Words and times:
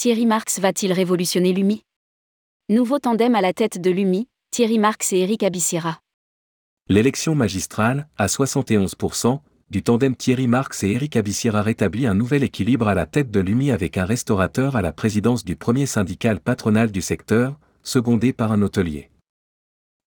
Thierry 0.00 0.24
Marx 0.24 0.60
va-t-il 0.60 0.94
révolutionner 0.94 1.52
l'UMI 1.52 1.84
Nouveau 2.70 2.98
tandem 2.98 3.34
à 3.34 3.42
la 3.42 3.52
tête 3.52 3.78
de 3.78 3.90
l'UMI, 3.90 4.28
Thierry 4.50 4.78
Marx 4.78 5.12
et 5.12 5.18
Éric 5.18 5.42
Abissira. 5.42 6.00
L'élection 6.88 7.34
magistrale, 7.34 8.08
à 8.16 8.24
71%, 8.24 9.40
du 9.68 9.82
tandem 9.82 10.16
Thierry 10.16 10.46
Marx 10.46 10.84
et 10.84 10.92
Éric 10.92 11.16
Abissira 11.16 11.60
rétablit 11.60 12.06
un 12.06 12.14
nouvel 12.14 12.44
équilibre 12.44 12.88
à 12.88 12.94
la 12.94 13.04
tête 13.04 13.30
de 13.30 13.40
l'UMI 13.40 13.72
avec 13.72 13.98
un 13.98 14.06
restaurateur 14.06 14.74
à 14.74 14.80
la 14.80 14.92
présidence 14.94 15.44
du 15.44 15.54
premier 15.54 15.84
syndical 15.84 16.40
patronal 16.40 16.90
du 16.90 17.02
secteur, 17.02 17.60
secondé 17.82 18.32
par 18.32 18.52
un 18.52 18.62
hôtelier. 18.62 19.10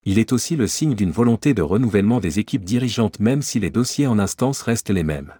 Il 0.04 0.18
est 0.18 0.32
aussi 0.32 0.56
le 0.56 0.66
signe 0.66 0.96
d'une 0.96 1.12
volonté 1.12 1.54
de 1.54 1.62
renouvellement 1.62 2.18
des 2.18 2.40
équipes 2.40 2.64
dirigeantes 2.64 3.20
même 3.20 3.42
si 3.42 3.60
les 3.60 3.70
dossiers 3.70 4.08
en 4.08 4.18
instance 4.18 4.60
restent 4.62 4.90
les 4.90 5.04
mêmes. 5.04 5.34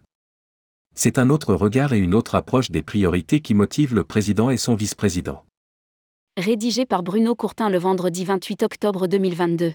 C'est 0.97 1.19
un 1.19 1.29
autre 1.29 1.55
regard 1.55 1.93
et 1.93 1.99
une 1.99 2.15
autre 2.15 2.37
approche 2.37 2.71
des 2.71 2.83
priorités 2.83 3.41
qui 3.41 3.53
motivent 3.53 3.95
le 3.95 4.05
président 4.05 4.51
et 4.51 4.57
son 4.57 4.77
vice-président. 4.77 5.43
Rédigé 6.37 6.87
par 6.87 7.03
Bruno 7.03 7.35
Courtin 7.35 7.69
le 7.69 7.79
vendredi 7.79 8.25
28 8.25 8.63
octobre 8.63 9.09
2022. 9.09 9.73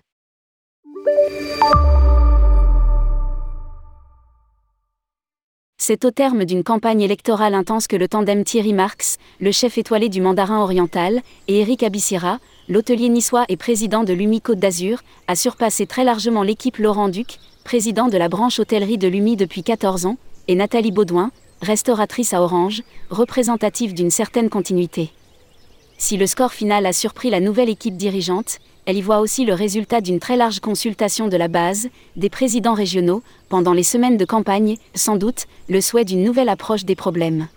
C'est 5.77 6.05
au 6.05 6.11
terme 6.11 6.45
d'une 6.45 6.63
campagne 6.63 7.01
électorale 7.01 7.53
intense 7.53 7.87
que 7.87 7.95
le 7.95 8.07
tandem 8.07 8.45
Thierry 8.45 8.73
Marx, 8.73 9.17
le 9.41 9.51
chef 9.51 9.77
étoilé 9.77 10.07
du 10.07 10.21
Mandarin 10.21 10.61
oriental, 10.61 11.21
et 11.47 11.59
Éric 11.59 11.83
Abissira, 11.83 12.39
l'hôtelier 12.69 13.09
niçois 13.09 13.45
et 13.49 13.57
président 13.57 14.03
de 14.03 14.13
l'UMI 14.13 14.39
Côte 14.39 14.59
d'Azur, 14.59 15.01
a 15.27 15.35
surpassé 15.35 15.85
très 15.85 16.03
largement 16.03 16.43
l'équipe 16.43 16.77
Laurent 16.77 17.09
Duc, 17.09 17.39
président 17.63 18.07
de 18.07 18.17
la 18.17 18.29
branche 18.29 18.59
hôtellerie 18.59 18.97
de 18.97 19.07
l'UMI 19.07 19.35
depuis 19.35 19.63
14 19.63 20.05
ans, 20.05 20.17
et 20.49 20.55
Nathalie 20.55 20.91
Baudouin, 20.91 21.29
restauratrice 21.61 22.33
à 22.33 22.41
Orange, 22.41 22.81
représentative 23.11 23.93
d'une 23.93 24.09
certaine 24.09 24.49
continuité. 24.49 25.11
Si 25.99 26.17
le 26.17 26.25
score 26.25 26.53
final 26.53 26.87
a 26.87 26.91
surpris 26.91 27.29
la 27.29 27.39
nouvelle 27.39 27.69
équipe 27.69 27.95
dirigeante, 27.95 28.57
elle 28.87 28.97
y 28.97 29.03
voit 29.03 29.19
aussi 29.19 29.45
le 29.45 29.53
résultat 29.53 30.01
d'une 30.01 30.19
très 30.19 30.37
large 30.37 30.59
consultation 30.59 31.27
de 31.27 31.37
la 31.37 31.49
base, 31.49 31.89
des 32.15 32.31
présidents 32.31 32.73
régionaux, 32.73 33.21
pendant 33.47 33.73
les 33.73 33.83
semaines 33.83 34.17
de 34.17 34.25
campagne, 34.25 34.77
sans 34.95 35.17
doute, 35.17 35.45
le 35.67 35.81
souhait 35.81 36.03
d'une 36.03 36.23
nouvelle 36.23 36.49
approche 36.49 36.83
des 36.83 36.95
problèmes. 36.95 37.47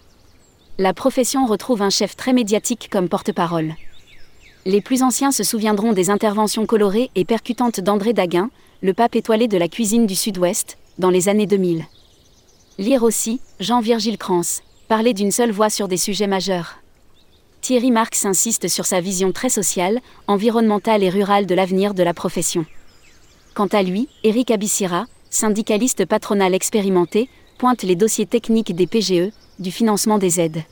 La 0.76 0.92
profession 0.92 1.46
retrouve 1.46 1.80
un 1.80 1.88
chef 1.88 2.14
très 2.14 2.34
médiatique 2.34 2.90
comme 2.92 3.08
porte-parole. 3.08 3.72
Les 4.66 4.82
plus 4.82 5.02
anciens 5.02 5.32
se 5.32 5.44
souviendront 5.44 5.94
des 5.94 6.10
interventions 6.10 6.66
colorées 6.66 7.10
et 7.14 7.24
percutantes 7.24 7.80
d'André 7.80 8.12
Daguin, 8.12 8.50
le 8.82 8.92
pape 8.92 9.16
étoilé 9.16 9.48
de 9.48 9.56
la 9.56 9.68
cuisine 9.68 10.06
du 10.06 10.14
Sud-Ouest, 10.14 10.76
dans 10.98 11.10
les 11.10 11.30
années 11.30 11.46
2000. 11.46 11.86
Lire 12.78 13.02
aussi, 13.02 13.40
Jean-Virgile 13.60 14.16
Crans, 14.16 14.62
parler 14.88 15.12
d'une 15.12 15.30
seule 15.30 15.52
voix 15.52 15.68
sur 15.68 15.88
des 15.88 15.98
sujets 15.98 16.26
majeurs. 16.26 16.78
Thierry 17.60 17.90
Marx 17.90 18.24
insiste 18.24 18.66
sur 18.68 18.86
sa 18.86 19.00
vision 19.00 19.30
très 19.30 19.50
sociale, 19.50 20.00
environnementale 20.26 21.02
et 21.02 21.10
rurale 21.10 21.46
de 21.46 21.54
l'avenir 21.54 21.92
de 21.92 22.02
la 22.02 22.14
profession. 22.14 22.64
Quant 23.54 23.68
à 23.68 23.82
lui, 23.82 24.08
Éric 24.24 24.50
Abissira, 24.50 25.06
syndicaliste 25.28 26.06
patronal 26.06 26.54
expérimenté, 26.54 27.28
pointe 27.58 27.82
les 27.82 27.94
dossiers 27.94 28.26
techniques 28.26 28.74
des 28.74 28.86
PGE, 28.86 29.32
du 29.58 29.70
financement 29.70 30.18
des 30.18 30.40
aides. 30.40 30.64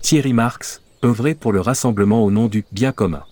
Thierry 0.00 0.32
Marx, 0.32 0.80
œuvrait 1.04 1.34
pour 1.34 1.52
le 1.52 1.60
rassemblement 1.60 2.24
au 2.24 2.30
nom 2.30 2.46
du 2.46 2.64
bien 2.72 2.92
commun. 2.92 3.22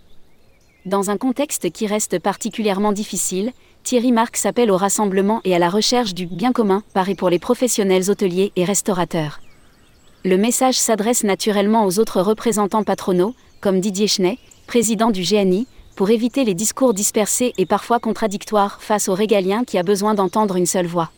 Dans 0.85 1.11
un 1.11 1.17
contexte 1.17 1.71
qui 1.71 1.87
reste 1.87 2.19
particulièrement 2.19 2.93
difficile, 2.93 3.53
Thierry 3.89 4.13
Marx 4.13 4.45
appelle 4.45 4.71
au 4.71 4.77
rassemblement 4.77 5.41
et 5.45 5.55
à 5.55 5.59
la 5.59 5.71
recherche 5.71 6.13
du 6.13 6.27
bien 6.27 6.53
commun, 6.53 6.83
pareil 6.93 7.15
pour 7.15 7.31
les 7.31 7.39
professionnels 7.39 8.11
hôteliers 8.11 8.53
et 8.55 8.67
restaurateurs. 8.67 9.41
Le 10.27 10.37
message 10.37 10.75
s'adresse 10.75 11.25
naturellement 11.25 11.87
aux 11.87 11.99
autres 11.99 12.21
représentants 12.21 12.85
patronaux, 12.85 13.35
comme 13.63 13.81
Didier 13.81 14.07
Chenet, 14.07 14.37
président 14.67 15.11
du 15.11 15.23
GNI, 15.23 15.67
pour 15.97 16.11
éviter 16.11 16.45
les 16.45 16.53
discours 16.53 16.93
dispersés 16.93 17.55
et 17.57 17.65
parfois 17.65 17.99
contradictoires 17.99 18.83
face 18.83 19.09
au 19.09 19.15
régalien 19.15 19.65
qui 19.65 19.79
a 19.79 19.83
besoin 19.83 20.13
d'entendre 20.13 20.57
une 20.57 20.67
seule 20.67 20.87
voix. 20.87 21.11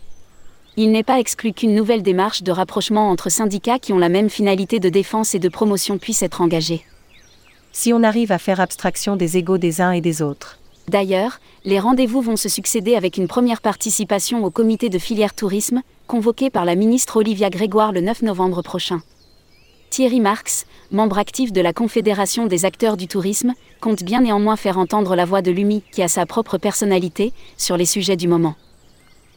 Il 0.77 0.93
n'est 0.93 1.03
pas 1.03 1.19
exclu 1.19 1.53
qu'une 1.53 1.75
nouvelle 1.75 2.05
démarche 2.05 2.45
de 2.45 2.53
rapprochement 2.53 3.11
entre 3.11 3.31
syndicats 3.31 3.81
qui 3.81 3.93
ont 3.93 3.99
la 3.99 4.09
même 4.09 4.31
finalité 4.31 4.79
de 4.79 4.91
défense 4.91 5.35
et 5.35 5.41
de 5.41 5.49
promotion 5.49 5.99
puisse 5.99 6.23
être 6.23 6.41
engagée. 6.41 6.87
Si 7.73 7.93
on 7.93 8.05
arrive 8.05 8.31
à 8.31 8.39
faire 8.39 8.61
abstraction 8.61 9.17
des 9.17 9.39
égaux 9.39 9.59
des 9.59 9.81
uns 9.81 9.91
et 9.91 10.01
des 10.01 10.23
autres. 10.23 10.60
D'ailleurs, 10.91 11.39
les 11.65 11.79
rendez-vous 11.79 12.21
vont 12.21 12.37
se 12.37 12.49
succéder 12.49 12.97
avec 12.97 13.17
une 13.17 13.29
première 13.29 13.61
participation 13.61 14.45
au 14.45 14.51
comité 14.51 14.89
de 14.89 14.99
filière 14.99 15.37
tourisme, 15.37 15.83
convoqué 16.09 16.51
par 16.51 16.65
la 16.65 16.75
ministre 16.75 17.19
Olivia 17.19 17.49
Grégoire 17.49 17.93
le 17.93 18.01
9 18.01 18.23
novembre 18.23 18.61
prochain. 18.63 19.01
Thierry 19.91 20.19
Marx, 20.19 20.67
membre 20.91 21.19
actif 21.19 21.53
de 21.53 21.61
la 21.61 21.73
Confédération 21.73 22.47
des 22.47 22.65
acteurs 22.65 22.97
du 22.97 23.07
tourisme, 23.07 23.55
compte 23.81 24.03
bien 24.03 24.23
néanmoins 24.23 24.57
faire 24.57 24.79
entendre 24.79 25.15
la 25.15 25.27
voix 25.27 25.43
de 25.43 25.53
l'UMI, 25.53 25.85
qui 25.93 26.03
a 26.03 26.09
sa 26.09 26.27
propre 26.27 26.59
personnalité, 26.59 27.33
sur 27.57 27.77
les 27.77 27.87
sujets 27.87 28.17
du 28.17 28.27
moment. 28.27 28.57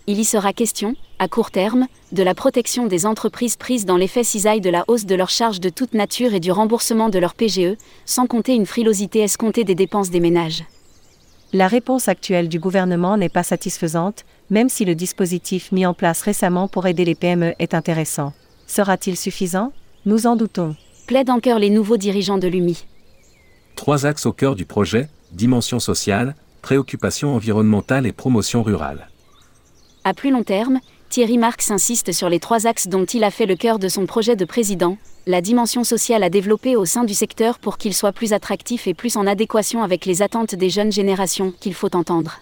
Il 0.08 0.20
y 0.20 0.25
sera 0.25 0.53
question, 0.53 0.96
à 1.20 1.28
court 1.28 1.52
terme, 1.52 1.85
de 2.14 2.24
la 2.24 2.34
protection 2.34 2.88
des 2.88 3.06
entreprises 3.06 3.58
prises 3.58 3.85
dans 3.85 3.97
l'effet 3.97 4.24
cisaille 4.24 4.59
de 4.59 4.72
la 4.72 4.85
hausse 4.88 5.06
de 5.06 5.14
leurs 5.14 5.30
charges 5.30 5.59
de 5.59 5.70
toute 5.70 5.94
nature 5.94 6.34
et 6.34 6.40
du 6.40 6.52
remboursement 6.52 7.09
de 7.09 7.20
leur 7.20 7.35
PGE, 7.35 7.78
sans 8.06 8.25
compter 8.25 8.56
une 8.56 8.66
frilosité 8.66 9.20
escomptée 9.20 9.66
des 9.66 9.75
dépenses 9.75 10.09
des 10.09 10.20
ménages. 10.20 10.64
La 11.56 11.68
réponse 11.68 12.08
actuelle 12.08 12.50
du 12.50 12.58
gouvernement 12.58 13.16
n'est 13.16 13.30
pas 13.30 13.44
satisfaisante, 13.44 14.25
même 14.50 14.69
si 14.69 14.86
le 14.86 14.96
dispositif 14.96 15.72
mis 15.72 15.86
en 15.86 15.94
place 15.94 16.24
récemment 16.24 16.68
pour 16.68 16.88
aider 16.88 17.06
les 17.06 17.14
PME 17.14 17.53
est 17.59 17.75
intéressant. 17.75 18.34
Sera-t-il 18.66 19.16
suffisant? 19.16 19.72
Nous 20.08 20.25
en 20.25 20.36
doutons. 20.36 20.75
Plaide 21.06 21.30
en 21.30 21.40
cœur 21.40 21.59
les 21.59 21.69
nouveaux 21.69 21.97
dirigeants 21.97 22.40
de 22.40 22.47
l'UMI. 22.47 22.86
Trois 23.75 24.08
axes 24.08 24.25
au 24.25 24.34
cœur 24.34 24.56
du 24.56 24.66
projet, 24.66 25.09
dimension 25.31 25.80
sociale, 25.80 26.36
préoccupation 26.64 27.36
environnementale 27.36 28.08
et 28.08 28.14
promotion 28.14 28.64
rurale. 28.64 29.09
À 30.06 30.16
plus 30.16 30.31
long 30.31 30.44
terme, 30.44 30.80
Thierry 31.13 31.38
Marx 31.38 31.69
insiste 31.69 32.12
sur 32.12 32.28
les 32.28 32.40
trois 32.40 32.66
axes 32.66 32.88
dont 32.88 33.06
il 33.06 33.24
a 33.24 33.29
fait 33.29 33.46
le 33.46 33.56
cœur 33.56 33.78
de 33.78 33.88
son 33.88 34.07
projet 34.07 34.35
de 34.35 34.46
président, 34.46 34.97
la 35.28 35.41
dimension 35.41 35.84
sociale 35.84 36.24
à 36.24 36.31
développer 36.31 36.75
au 36.75 36.85
sein 36.85 37.03
du 37.03 37.13
secteur 37.13 37.59
pour 37.59 37.78
qu'il 37.78 37.94
soit 37.94 38.13
plus 38.13 38.34
attractif 38.34 38.88
et 38.88 38.96
plus 38.96 39.16
en 39.16 39.28
adéquation 39.28 39.84
avec 39.84 40.07
les 40.07 40.23
attentes 40.23 40.56
des 40.56 40.72
jeunes 40.72 40.91
générations 40.91 41.53
qu'il 41.59 41.75
faut 41.75 41.96
entendre. 41.96 42.40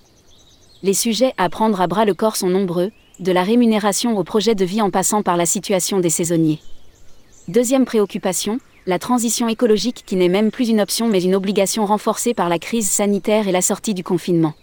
Les 0.84 0.94
sujets 0.94 1.34
à 1.38 1.50
prendre 1.50 1.82
à 1.82 1.88
bras 1.88 2.06
le 2.06 2.14
corps 2.14 2.38
sont 2.38 2.48
nombreux, 2.48 2.92
de 3.20 3.32
la 3.34 3.44
rémunération 3.44 4.18
au 4.18 4.24
projet 4.24 4.56
de 4.56 4.64
vie 4.64 4.82
en 4.82 4.90
passant 4.90 5.22
par 5.22 5.36
la 5.36 5.46
situation 5.46 6.00
des 6.00 6.10
saisonniers. 6.10 6.62
Deuxième 7.50 7.84
préoccupation, 7.84 8.58
la 8.86 9.00
transition 9.00 9.50
écologique 9.50 10.04
qui 10.06 10.16
n'est 10.16 10.30
même 10.30 10.50
plus 10.50 10.70
une 10.70 10.80
option 10.80 11.10
mais 11.10 11.22
une 11.22 11.36
obligation 11.36 11.86
renforcée 11.86 12.34
par 12.34 12.48
la 12.48 12.58
crise 12.58 12.90
sanitaire 12.90 13.50
et 13.50 13.52
la 13.52 13.62
sortie 13.62 13.94
du 13.94 14.06
confinement. 14.06 14.54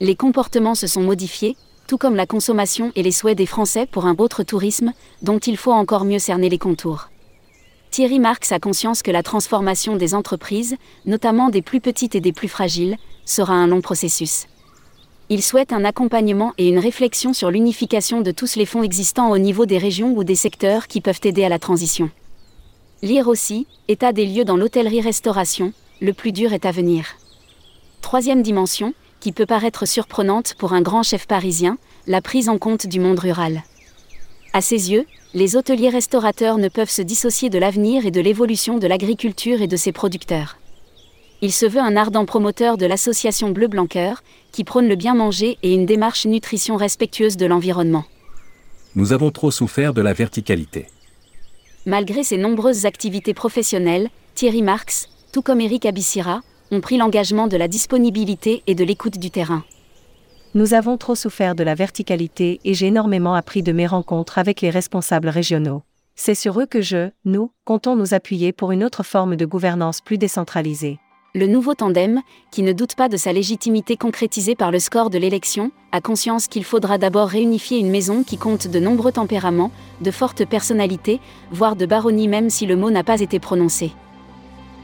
Les 0.00 0.16
comportements 0.16 0.74
se 0.74 0.86
sont 0.86 1.02
modifiés, 1.02 1.56
tout 1.88 1.98
comme 1.98 2.14
la 2.14 2.26
consommation 2.26 2.92
et 2.94 3.02
les 3.02 3.10
souhaits 3.10 3.36
des 3.36 3.46
Français 3.46 3.86
pour 3.86 4.04
un 4.04 4.14
autre 4.18 4.44
tourisme, 4.44 4.92
dont 5.22 5.38
il 5.38 5.56
faut 5.56 5.72
encore 5.72 6.04
mieux 6.04 6.18
cerner 6.18 6.50
les 6.50 6.58
contours. 6.58 7.08
Thierry 7.90 8.20
Marx 8.20 8.52
a 8.52 8.60
conscience 8.60 9.02
que 9.02 9.10
la 9.10 9.22
transformation 9.22 9.96
des 9.96 10.14
entreprises, 10.14 10.76
notamment 11.06 11.48
des 11.48 11.62
plus 11.62 11.80
petites 11.80 12.14
et 12.14 12.20
des 12.20 12.34
plus 12.34 12.48
fragiles, 12.48 12.98
sera 13.24 13.54
un 13.54 13.66
long 13.66 13.80
processus. 13.80 14.46
Il 15.30 15.42
souhaite 15.42 15.72
un 15.72 15.84
accompagnement 15.84 16.52
et 16.58 16.68
une 16.68 16.78
réflexion 16.78 17.32
sur 17.32 17.50
l'unification 17.50 18.20
de 18.20 18.32
tous 18.32 18.56
les 18.56 18.66
fonds 18.66 18.82
existants 18.82 19.30
au 19.30 19.38
niveau 19.38 19.64
des 19.64 19.78
régions 19.78 20.12
ou 20.14 20.24
des 20.24 20.34
secteurs 20.34 20.88
qui 20.88 21.00
peuvent 21.00 21.20
aider 21.24 21.44
à 21.44 21.48
la 21.48 21.58
transition. 21.58 22.10
Lire 23.02 23.28
aussi, 23.28 23.66
État 23.88 24.12
des 24.12 24.26
lieux 24.26 24.44
dans 24.44 24.56
l'hôtellerie-restauration, 24.58 25.72
le 26.02 26.12
plus 26.12 26.32
dur 26.32 26.52
est 26.52 26.66
à 26.66 26.70
venir. 26.70 27.06
Troisième 28.02 28.42
dimension, 28.42 28.92
qui 29.28 29.32
peut 29.32 29.44
paraître 29.44 29.84
surprenante 29.86 30.54
pour 30.54 30.72
un 30.72 30.80
grand 30.80 31.02
chef 31.02 31.26
parisien, 31.26 31.76
la 32.06 32.22
prise 32.22 32.48
en 32.48 32.56
compte 32.56 32.86
du 32.86 32.98
monde 32.98 33.18
rural. 33.18 33.62
À 34.54 34.62
ses 34.62 34.90
yeux, 34.90 35.04
les 35.34 35.54
hôteliers 35.54 35.90
restaurateurs 35.90 36.56
ne 36.56 36.68
peuvent 36.68 36.88
se 36.88 37.02
dissocier 37.02 37.50
de 37.50 37.58
l'avenir 37.58 38.06
et 38.06 38.10
de 38.10 38.22
l'évolution 38.22 38.78
de 38.78 38.86
l'agriculture 38.86 39.60
et 39.60 39.66
de 39.66 39.76
ses 39.76 39.92
producteurs. 39.92 40.56
Il 41.42 41.52
se 41.52 41.66
veut 41.66 41.78
un 41.78 41.94
ardent 41.94 42.24
promoteur 42.24 42.78
de 42.78 42.86
l'association 42.86 43.50
Bleu 43.50 43.68
Blanqueur, 43.68 44.22
qui 44.50 44.64
prône 44.64 44.88
le 44.88 44.96
bien 44.96 45.14
manger 45.14 45.58
et 45.62 45.74
une 45.74 45.84
démarche 45.84 46.24
nutrition 46.24 46.76
respectueuse 46.76 47.36
de 47.36 47.44
l'environnement. 47.44 48.06
Nous 48.94 49.12
avons 49.12 49.30
trop 49.30 49.50
souffert 49.50 49.92
de 49.92 50.00
la 50.00 50.14
verticalité. 50.14 50.86
Malgré 51.84 52.24
ses 52.24 52.38
nombreuses 52.38 52.86
activités 52.86 53.34
professionnelles, 53.34 54.08
Thierry 54.34 54.62
Marx, 54.62 55.10
tout 55.32 55.42
comme 55.42 55.60
Eric 55.60 55.84
Abissira, 55.84 56.40
ont 56.70 56.80
pris 56.80 56.96
l'engagement 56.96 57.46
de 57.46 57.56
la 57.56 57.68
disponibilité 57.68 58.62
et 58.66 58.74
de 58.74 58.84
l'écoute 58.84 59.18
du 59.18 59.30
terrain. 59.30 59.64
Nous 60.54 60.74
avons 60.74 60.96
trop 60.96 61.14
souffert 61.14 61.54
de 61.54 61.62
la 61.62 61.74
verticalité 61.74 62.60
et 62.64 62.74
j'ai 62.74 62.86
énormément 62.86 63.34
appris 63.34 63.62
de 63.62 63.72
mes 63.72 63.86
rencontres 63.86 64.38
avec 64.38 64.60
les 64.60 64.70
responsables 64.70 65.28
régionaux. 65.28 65.82
C'est 66.16 66.34
sur 66.34 66.58
eux 66.60 66.66
que 66.66 66.80
je, 66.80 67.10
nous, 67.24 67.52
comptons 67.64 67.94
nous 67.94 68.14
appuyer 68.14 68.52
pour 68.52 68.72
une 68.72 68.82
autre 68.82 69.02
forme 69.02 69.36
de 69.36 69.46
gouvernance 69.46 70.00
plus 70.00 70.18
décentralisée. 70.18 70.98
Le 71.34 71.46
nouveau 71.46 71.74
tandem, 71.74 72.22
qui 72.50 72.62
ne 72.62 72.72
doute 72.72 72.96
pas 72.96 73.08
de 73.08 73.16
sa 73.18 73.32
légitimité 73.32 73.96
concrétisée 73.96 74.56
par 74.56 74.70
le 74.70 74.78
score 74.80 75.10
de 75.10 75.18
l'élection, 75.18 75.70
a 75.92 76.00
conscience 76.00 76.48
qu'il 76.48 76.64
faudra 76.64 76.96
d'abord 76.96 77.28
réunifier 77.28 77.78
une 77.78 77.90
maison 77.90 78.24
qui 78.24 78.38
compte 78.38 78.66
de 78.66 78.80
nombreux 78.80 79.12
tempéraments, 79.12 79.70
de 80.00 80.10
fortes 80.10 80.46
personnalités, 80.46 81.20
voire 81.52 81.76
de 81.76 81.86
baronnies 81.86 82.28
même 82.28 82.50
si 82.50 82.66
le 82.66 82.76
mot 82.76 82.90
n'a 82.90 83.04
pas 83.04 83.20
été 83.20 83.38
prononcé. 83.38 83.92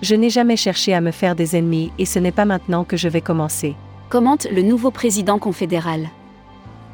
Je 0.02 0.14
n'ai 0.14 0.30
jamais 0.30 0.56
cherché 0.56 0.92
à 0.94 1.00
me 1.00 1.10
faire 1.10 1.34
des 1.34 1.56
ennemis 1.56 1.92
et 1.98 2.04
ce 2.04 2.18
n'est 2.18 2.32
pas 2.32 2.44
maintenant 2.44 2.84
que 2.84 2.96
je 2.96 3.08
vais 3.08 3.20
commencer. 3.20 3.74
Commente 4.10 4.46
le 4.52 4.62
nouveau 4.62 4.90
président 4.90 5.38
confédéral. 5.38 6.08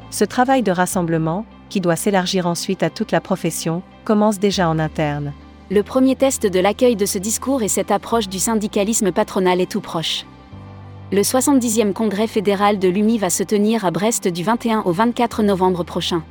Ce 0.09 0.23
travail 0.23 0.63
de 0.63 0.71
rassemblement, 0.71 1.45
qui 1.69 1.81
doit 1.81 1.95
s'élargir 1.95 2.47
ensuite 2.47 2.83
à 2.83 2.89
toute 2.89 3.11
la 3.11 3.21
profession, 3.21 3.81
commence 4.03 4.39
déjà 4.39 4.69
en 4.69 4.79
interne. 4.79 5.33
Le 5.69 5.83
premier 5.83 6.17
test 6.17 6.45
de 6.45 6.59
l'accueil 6.59 6.97
de 6.97 7.05
ce 7.05 7.17
discours 7.17 7.63
et 7.63 7.69
cette 7.69 7.91
approche 7.91 8.27
du 8.27 8.39
syndicalisme 8.39 9.11
patronal 9.11 9.61
est 9.61 9.71
tout 9.71 9.79
proche. 9.79 10.25
Le 11.13 11.21
70e 11.21 11.93
congrès 11.93 12.27
fédéral 12.27 12.79
de 12.79 12.87
l'UMI 12.87 13.17
va 13.17 13.29
se 13.29 13.43
tenir 13.43 13.85
à 13.85 13.91
Brest 13.91 14.27
du 14.27 14.43
21 14.43 14.81
au 14.81 14.91
24 14.91 15.43
novembre 15.43 15.83
prochain. 15.83 16.23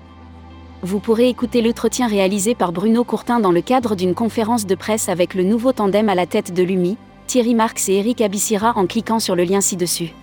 Vous 0.82 0.98
pourrez 0.98 1.28
écouter 1.28 1.60
l'entretien 1.60 2.06
réalisé 2.06 2.54
par 2.54 2.72
Bruno 2.72 3.04
Courtin 3.04 3.38
dans 3.38 3.52
le 3.52 3.60
cadre 3.60 3.94
d'une 3.94 4.14
conférence 4.14 4.64
de 4.64 4.74
presse 4.74 5.10
avec 5.10 5.34
le 5.34 5.42
nouveau 5.42 5.72
tandem 5.72 6.08
à 6.08 6.14
la 6.14 6.24
tête 6.24 6.54
de 6.54 6.62
l'UMI, 6.62 6.96
Thierry 7.26 7.54
Marx 7.54 7.90
et 7.90 7.96
Eric 7.96 8.22
Abissira 8.22 8.72
en 8.76 8.86
cliquant 8.86 9.18
sur 9.18 9.36
le 9.36 9.44
lien 9.44 9.60
ci-dessus. 9.60 10.14